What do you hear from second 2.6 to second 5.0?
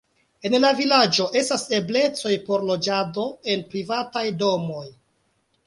loĝado en privataj domoj.